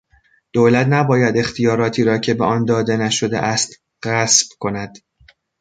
[0.53, 4.97] دولت نباید اختیاراتی را که به آن داده نشده است غصب کند.